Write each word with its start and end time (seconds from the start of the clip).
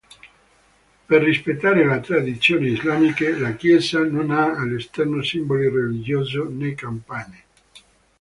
Per 1.07 1.21
rispettare 1.21 1.85
le 1.87 1.99
tradizioni 1.99 2.71
islamiche, 2.71 3.37
la 3.37 3.53
chiesa 3.53 3.99
non 3.99 4.31
ha 4.31 4.45
all'esterno 4.55 5.21
simboli 5.21 5.69
religiosi 5.69 6.41
né 6.47 6.73
campane. 6.73 7.43